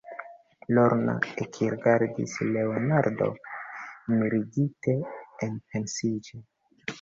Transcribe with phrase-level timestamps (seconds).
[0.77, 1.13] Lorna
[1.43, 3.37] ekrigardis Leonardon
[4.15, 4.97] mirigite,
[5.51, 6.43] enpensiĝe.